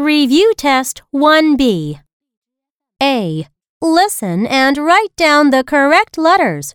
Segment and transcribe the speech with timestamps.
[0.00, 2.00] Review Test 1B.
[3.02, 3.46] A.
[3.82, 6.74] Listen and write down the correct letters.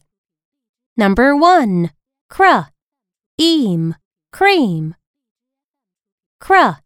[0.96, 1.90] Number 1.
[2.29, 2.69] Cr.
[3.40, 3.96] Eam.
[4.31, 4.94] Cream.
[6.40, 6.81] Cr.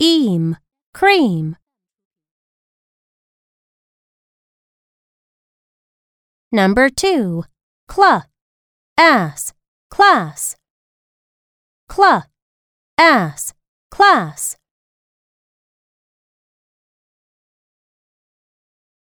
[0.00, 0.56] Eam.
[0.94, 1.56] Cream.
[6.50, 7.44] Number 2.
[7.90, 8.24] Cl.
[8.96, 9.52] Ass.
[9.90, 10.56] Class.
[11.92, 12.24] Cl.
[12.96, 13.52] Ass.
[13.90, 14.56] Class.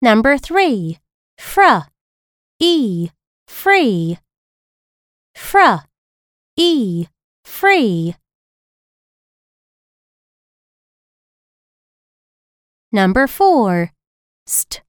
[0.06, 0.98] Number 3.
[1.36, 1.90] Fr.
[2.60, 3.10] E.
[3.48, 4.18] Free.
[5.34, 5.82] Fr.
[6.56, 7.08] E.
[7.44, 8.14] Free.
[12.92, 13.90] Number 4.
[14.46, 14.80] St.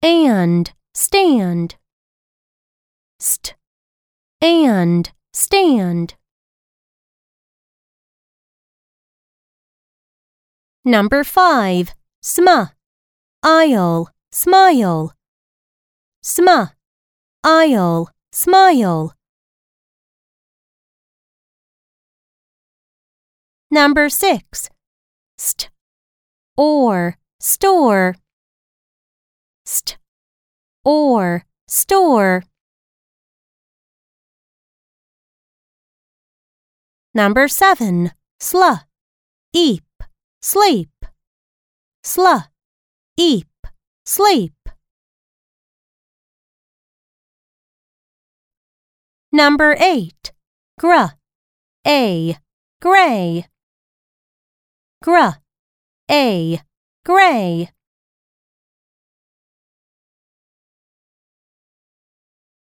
[0.00, 0.72] And.
[0.94, 1.76] Stand.
[3.18, 3.54] St.
[4.40, 5.12] And.
[5.34, 6.14] Stand.
[10.82, 11.94] Number 5.
[12.22, 12.72] sma,
[13.42, 14.08] Aisle.
[14.32, 15.12] Smile.
[16.22, 16.48] Sm.
[17.42, 18.10] Aisle.
[18.32, 19.14] Smile.
[23.72, 24.68] Number 6.
[25.36, 25.70] St.
[26.56, 27.18] Or.
[27.40, 28.14] Store.
[29.64, 29.98] St.
[30.84, 31.44] Or.
[31.66, 32.44] Store.
[37.12, 38.12] Number 7.
[38.38, 38.62] Sl.
[39.52, 39.84] Eep.
[40.40, 40.90] Sleep.
[42.04, 42.46] Sl.
[43.16, 43.49] Eep.
[44.12, 44.68] Sleep.
[49.30, 50.32] Number 8.
[50.80, 51.14] Gr.
[51.86, 52.36] A.
[52.82, 53.46] Gray.
[55.00, 55.38] Gr.
[56.10, 56.60] A.
[57.04, 57.70] Gray.